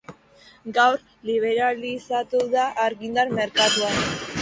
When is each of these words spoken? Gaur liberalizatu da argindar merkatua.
Gaur 0.77 0.97
liberalizatu 1.31 2.43
da 2.57 2.67
argindar 2.89 3.39
merkatua. 3.41 3.97